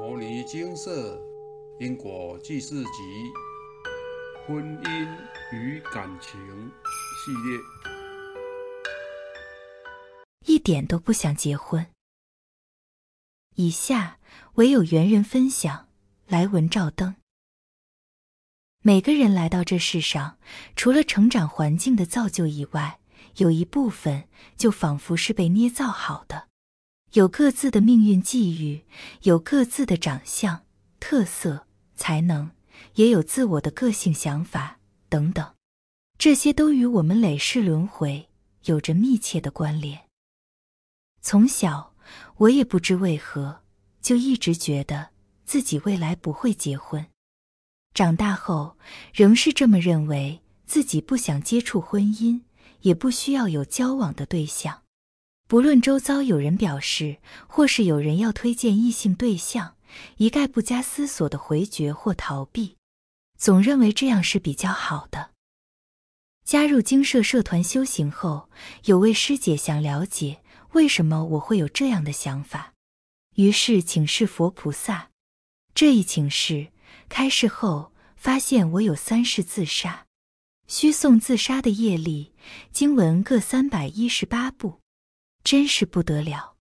[0.00, 1.20] 摩尼精舍
[1.78, 3.30] 因果记事集
[4.46, 5.18] 婚姻
[5.52, 6.40] 与感情
[7.18, 7.60] 系列，
[10.46, 11.86] 一点都不想结婚。
[13.56, 14.18] 以下
[14.54, 15.90] 唯有缘人分享，
[16.26, 17.16] 来文照灯。
[18.82, 20.38] 每个人来到这世上，
[20.74, 23.00] 除了成长环境的造就以外，
[23.36, 24.26] 有一部分
[24.56, 26.48] 就仿佛是被捏造好的，
[27.12, 28.84] 有各自的命运际遇，
[29.22, 30.64] 有各自的长相
[31.00, 31.66] 特色、
[31.96, 32.52] 才能，
[32.94, 35.54] 也有自我的个性想法等等，
[36.18, 38.28] 这些都与我们累世轮回
[38.66, 40.06] 有着密切的关联。
[41.20, 41.94] 从小，
[42.36, 43.62] 我也不知为何，
[44.00, 45.10] 就一直觉得
[45.44, 47.04] 自己未来不会结婚。
[47.92, 48.78] 长大后，
[49.12, 52.42] 仍是这么认为，自己不想接触婚姻，
[52.82, 54.82] 也不需要有交往的对象。
[55.50, 57.16] 不论周遭有人表示，
[57.48, 59.74] 或是有人要推荐异性对象，
[60.18, 62.76] 一概不加思索的回绝或逃避，
[63.36, 65.32] 总认为这样是比较好的。
[66.44, 68.48] 加入精舍社团修行后，
[68.84, 70.40] 有位师姐想了解
[70.74, 72.74] 为什么我会有这样的想法，
[73.34, 75.10] 于是请示佛菩萨。
[75.74, 76.68] 这一请示。
[77.08, 80.06] 开示后，发现我有三世自杀，
[80.68, 82.32] 需诵自杀的业力
[82.70, 84.79] 经文各三百一十八部，
[85.42, 86.56] 真是不得了。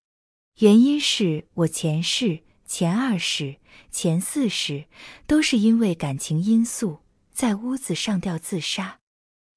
[0.60, 3.58] 原因是我前世、前二世、
[3.92, 4.86] 前四世
[5.26, 7.00] 都是因为感情因素
[7.32, 9.00] 在屋子上吊自杀，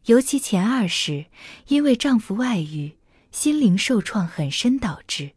[0.07, 1.27] 尤其前二世
[1.69, 2.97] 因为丈夫外遇，
[3.31, 5.33] 心灵受创很深，导致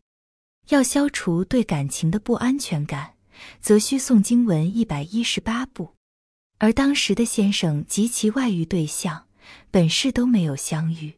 [0.69, 3.15] 要消除对感情的不安全感。
[3.59, 5.93] 则需诵经文一百一十八部，
[6.57, 9.27] 而当时的先生及其外遇对象
[9.69, 11.15] 本世都没有相遇，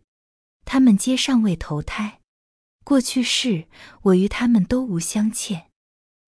[0.66, 2.17] 他们皆尚未投胎，
[2.88, 3.68] 过去世
[4.02, 5.70] 我与他们都无相欠，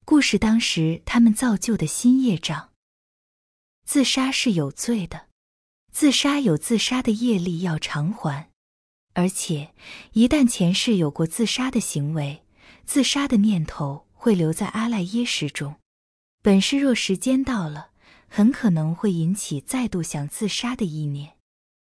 [0.03, 2.71] 故事当时他们造就的新业障。
[3.85, 5.27] 自杀是有罪的，
[5.93, 8.49] 自杀有自杀的业力要偿还，
[9.13, 9.73] 而且
[10.11, 12.43] 一旦前世有过自杀的行为，
[12.83, 14.05] 自杀的念头。
[14.11, 15.77] 会留在阿赖耶识中，
[16.41, 17.91] 本是若时间到了，
[18.27, 21.37] 很可能会引起再度想自杀的意念。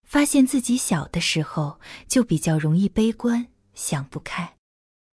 [0.05, 1.79] 发现自己小的时候
[2.09, 4.57] 就比较容易悲观，想不开；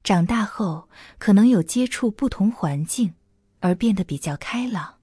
[0.09, 0.89] 长大后
[1.19, 3.13] 可能有接触不同环境
[3.59, 4.97] 而变得比较开朗，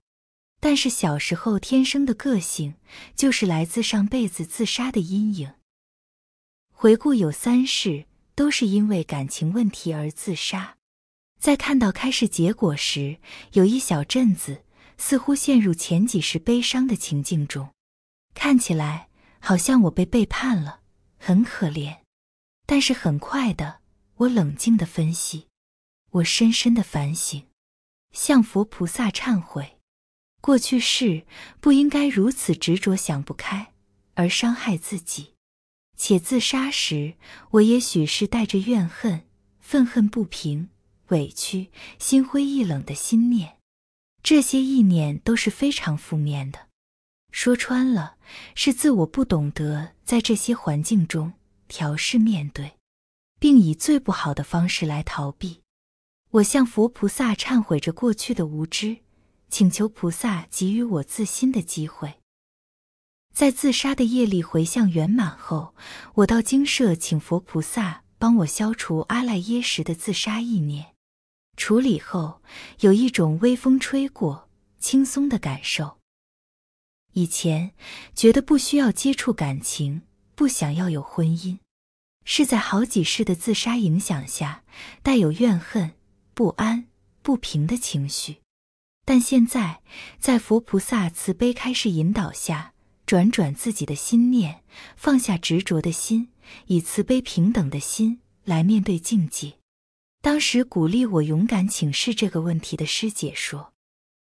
[0.58, 2.74] 但是小时候天生的个性
[3.14, 5.52] 就是来自上辈子自杀的阴影。
[6.72, 10.74] 回顾有三世都是因为感情问题而自杀。
[11.38, 13.18] 在看到开始结果时，
[13.52, 14.64] 有一小阵子
[14.98, 17.70] 似乎陷入前几世悲伤的情境中，
[18.34, 19.06] 看起来
[19.38, 20.80] 好像我被背叛了，
[21.16, 21.98] 很可怜。
[22.66, 23.82] 但是很快的，
[24.18, 25.46] 我冷静的分析，
[26.10, 27.44] 我深深的反省，
[28.12, 29.78] 向佛菩萨忏悔，
[30.40, 31.26] 过去世
[31.60, 33.74] 不应该如此执着想不开
[34.14, 35.34] 而伤害自己，
[35.96, 37.14] 且自杀时
[37.50, 39.26] 我也许是带着怨恨、
[39.60, 40.70] 愤恨不平。
[41.10, 43.58] 委屈、心灰意冷的心念，
[44.24, 46.66] 这些意念都是非常负面的。
[47.30, 48.16] 说穿了，
[48.56, 51.34] 是自我不懂得在这些环境中
[51.68, 52.75] 调试面对，
[53.46, 55.60] 并以最不好的方式来逃避。
[56.30, 58.96] 我向佛菩萨忏悔着过去的无知，
[59.48, 62.14] 请求菩萨给予我自新的机会。
[63.32, 65.76] 在自杀的业力回向圆满后，
[66.14, 70.94] 我到精舍请佛菩萨帮我消除阿赖耶识的自杀意念。
[71.56, 72.42] 处理后，
[72.80, 74.48] 有一种微风吹过，
[74.80, 75.98] 轻松的感受。
[77.12, 77.70] 以前
[78.12, 80.02] 觉得不需要接触感情，
[80.34, 81.60] 不想要有婚姻，
[82.26, 84.64] 是在好几世的自杀影响下，
[85.02, 85.92] 带有怨恨、
[86.34, 86.88] 不安、
[87.22, 88.42] 不平的情绪。
[89.06, 89.80] 但现在
[90.18, 92.74] 在佛菩萨慈悲开示引导下，
[93.06, 94.62] 转转自己的心念，
[94.96, 96.28] 放下执着的心，
[96.66, 99.54] 以慈悲平等的心来面对境界。
[100.20, 103.72] 当时鼓励我勇敢请示这个问题的师姐说：“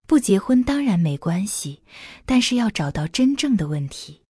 [0.05, 1.81] 不结婚当然没关系，
[2.27, 4.21] 但是要找到真正的问题，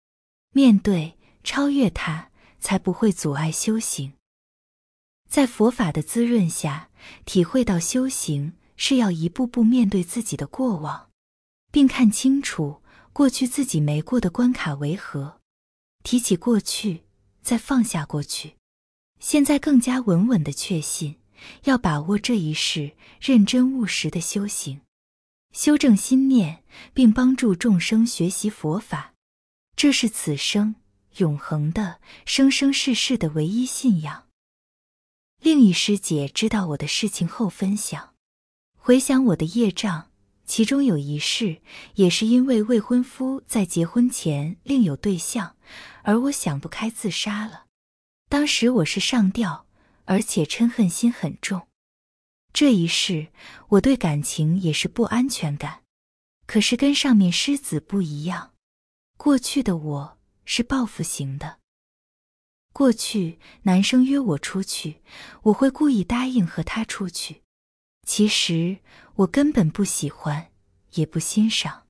[0.54, 4.14] 面对、超越它，才不会阻碍修行。
[5.30, 6.90] 在佛法的滋润下，
[7.26, 11.10] 体会到修行是要一步步面对自己的过往，
[11.72, 12.82] 并看清楚
[13.14, 15.40] 过去自己没过的关卡为何，
[16.04, 17.04] 提起过去，
[17.42, 18.56] 再放下过去，
[19.20, 21.18] 现在更加稳稳的确信。”
[21.66, 24.82] 要把握这一世，认真务实的修行，
[25.52, 26.64] 修正心念，
[26.96, 29.14] 并帮助众生学习佛法，
[29.76, 30.74] 这是此生
[31.18, 34.28] 永恒的、生生世世的唯一信仰。
[35.40, 38.16] 另一师姐知道我的事情后分享，
[38.76, 40.10] 回想我的业障
[40.46, 41.62] 其中有一事，
[41.96, 45.56] 也是因为未婚夫在结婚前另有对象，
[46.04, 47.66] 而我想不开自杀了。
[48.30, 49.68] 当时我是上吊，
[50.06, 51.68] 而且嗔恨心很重。
[52.52, 53.28] 这一世，
[53.70, 55.84] 我对感情也是不安全感。
[56.48, 58.54] 可是跟上面狮子不一样，
[59.18, 60.17] 过去的我
[60.48, 61.60] 是报复型的。
[62.72, 65.02] 过去男生约我出去，
[65.44, 67.44] 我会故意答应和他出去。
[68.08, 68.78] 其实
[69.16, 70.52] 我根本不喜欢，
[70.94, 71.86] 也不欣赏。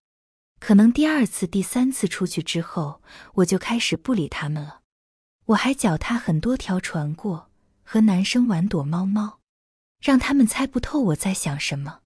[0.59, 3.01] 可能第二次、第三次出去之后，
[3.36, 4.81] 我就开始不理他们了。
[5.45, 7.51] 我还脚踏很多条船过，
[7.83, 9.39] 和男生玩躲猫猫。
[10.00, 12.01] 让他们猜不透我在想什么。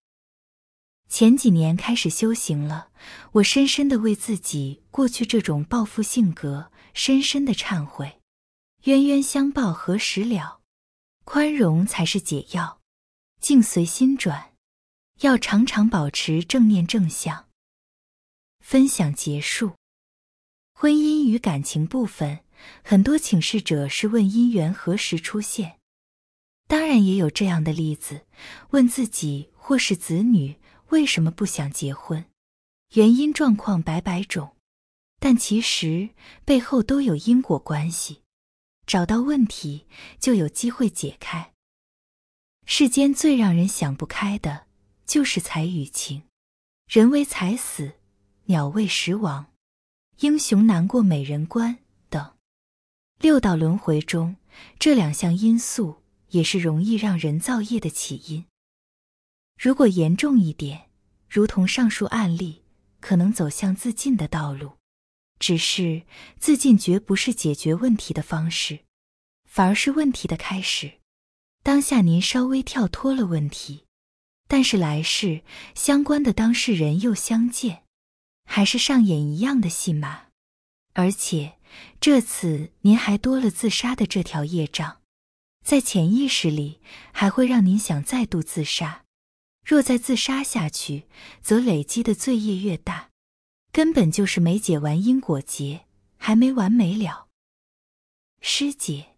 [1.11, 2.87] 前几年开始修行了，
[3.33, 8.21] 我深深的为自己过去这种报复性格深深的忏悔。
[8.85, 10.61] 冤冤相报何时了？
[11.25, 12.79] 宽容才是解药。
[13.41, 14.53] 境随心转，
[15.19, 17.49] 要常常保持正念正向。
[18.61, 19.73] 分享结束。
[20.73, 22.39] 婚姻与感情部分，
[22.81, 25.77] 很多请示者是问姻缘何时出现。
[26.69, 28.25] 当然也有这样的例子，
[28.69, 30.55] 问自己或是子女
[30.91, 32.25] 为什么不想结婚，
[32.95, 34.55] 原因状况百百种，
[35.19, 36.09] 但其实
[36.45, 38.21] 背后都有因果关系，
[38.85, 39.87] 找到问题
[40.19, 41.53] 就有机会解开。
[42.65, 44.67] 世间最让人想不开的
[45.05, 46.23] 就是财与情，
[46.87, 47.93] 人为财死，
[48.45, 49.47] 鸟为食亡，
[50.19, 51.79] 英雄难过美人关
[52.09, 52.35] 等
[53.19, 54.35] 六道轮回中
[54.77, 56.01] 这两项因素。
[56.31, 58.45] 也是容易让人造业的起因。
[59.63, 60.89] 如果严重一点，
[61.29, 62.63] 如同上述案例，
[62.99, 64.71] 可能走向自尽的道路。
[65.37, 66.01] 只是
[66.39, 68.79] 自尽绝不是解决问题的方式，
[69.47, 70.93] 反而是问题的开始。
[71.61, 73.85] 当下您稍微跳脱了问题，
[74.47, 75.43] 但是来世
[75.75, 77.83] 相关的当事人又相见，
[78.45, 80.23] 还是上演一样的戏码。
[80.93, 81.59] 而且
[81.99, 85.01] 这次您还多了自杀的这条业障。
[85.63, 86.79] 在潜意识里，
[87.11, 89.00] 还会让您想再度自杀。
[89.71, 91.05] 若再自杀下去，
[91.41, 93.07] 则累积的罪业越大，
[93.71, 95.85] 根本就是没解完因果结，
[96.17, 97.29] 还没完没了。
[98.41, 99.15] 师姐，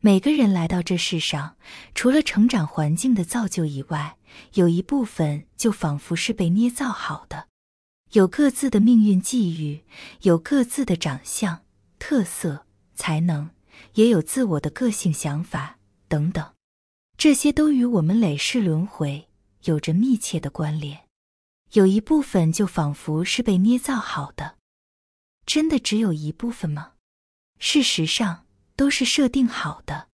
[0.00, 1.56] 每个人来到这世上，
[1.94, 4.16] 除了成长环境的造就以外，
[4.54, 7.46] 有一部分就仿佛是被捏造好的，
[8.14, 9.84] 有各自的命运际遇，
[10.22, 11.62] 有各自的长相
[12.00, 13.50] 特色、才能。
[13.94, 16.52] 也有自我的个性、想法等等，
[17.16, 19.28] 这些都与我们累世轮回
[19.64, 21.06] 有着密切的关联。
[21.72, 24.58] 有一部分就仿佛是被捏造好的，
[25.44, 26.92] 真的只有一部分吗？
[27.58, 28.46] 事实上，
[28.76, 30.08] 都是设定好的，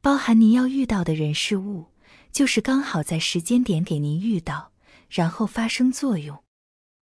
[0.00, 1.92] 包含您要遇到的人事物，
[2.32, 4.72] 就是刚好在时间点给您遇到，
[5.08, 6.42] 然后发生作用。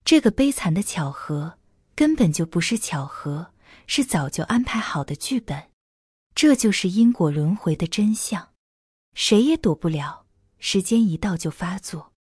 [0.05, 1.59] 这个悲惨的巧合
[1.95, 3.53] 根本就不是巧合，
[3.87, 5.71] 是早就安排好的剧本。
[6.35, 8.55] 这就是因果轮回的真相，
[9.15, 10.27] 谁也躲不了。
[10.61, 12.13] 时间一到就发作。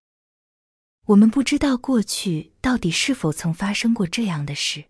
[1.06, 4.86] 我们不知道过去到底是否曾发生过这样的事，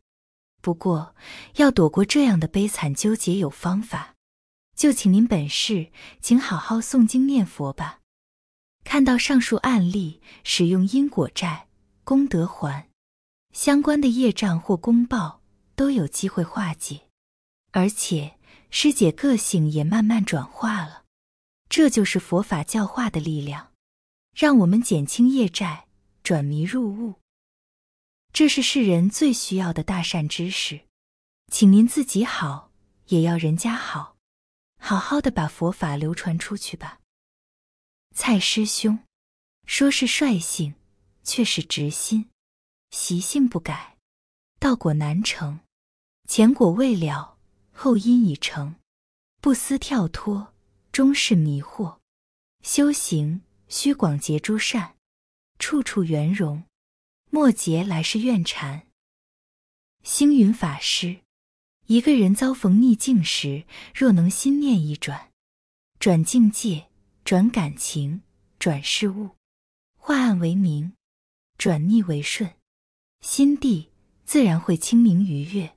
[0.62, 1.14] 不过
[1.56, 4.14] 要躲过这样的悲惨纠结有方法，
[4.74, 8.00] 就请您本事，请好好诵经念佛吧。
[8.84, 11.68] 看到上述案例，使用因果债、
[12.04, 12.88] 功德还，
[13.52, 15.42] 相关的业障或公报
[15.74, 17.02] 都有机会化解，
[17.72, 18.36] 而且。
[18.72, 20.99] 师姐个性也慢慢转化了，
[21.70, 23.72] 这就是佛法教化的力量，
[24.34, 25.86] 让我们减轻业债，
[26.24, 27.14] 转迷入悟。
[28.32, 30.80] 这是世人最需要的大善知识，
[31.52, 32.72] 请您自己好，
[33.06, 34.16] 也要人家好，
[34.78, 36.98] 好好的把佛法流传出去吧。
[38.16, 38.98] 蔡师兄
[39.64, 40.74] 说是率性，
[41.22, 42.28] 却是直心，
[42.90, 43.96] 习性不改，
[44.58, 45.60] 道果难成，
[46.26, 47.38] 前果未了。
[47.72, 48.74] 后因已成，
[49.40, 50.52] 不思跳脱，
[50.92, 51.98] 终是迷惑。
[52.62, 54.96] 修行须广结诸善，
[55.58, 56.64] 处处圆融，
[57.30, 58.86] 莫结来世怨缠。
[60.02, 61.20] 星云法师，
[61.86, 65.30] 一个人遭逢逆境时，若能心念一转，
[65.98, 66.88] 转境界，
[67.24, 68.22] 转感情，
[68.58, 69.30] 转事物，
[69.96, 70.92] 化暗为明，
[71.56, 72.54] 转逆为顺，
[73.20, 73.90] 心地
[74.24, 75.76] 自然会清明愉悦。